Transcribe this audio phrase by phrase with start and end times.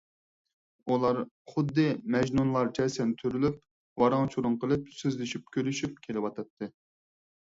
[0.93, 1.17] ئۇلار
[1.51, 1.83] خۇددى
[2.15, 3.59] مەجنۇنلارچە سەنتۈرۈلۈپ،
[4.03, 6.71] ۋاراڭ- چۇرۇڭ قىلىپ سۆزلىشىپ- كۈلۈشۈپ كېلىۋاتاتتى.